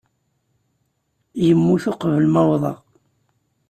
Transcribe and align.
Yemmut 1.45 1.83
uqbel 1.91 2.25
ma 2.33 2.41
uwḍeɣ. 2.53 2.77